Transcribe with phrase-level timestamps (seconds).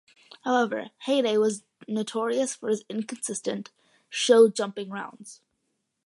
[0.43, 3.69] However, Heyday was notorious for his inconsistent
[4.09, 5.41] show jumping rounds.